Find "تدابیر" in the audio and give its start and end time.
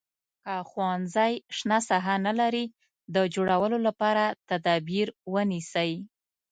4.49-5.07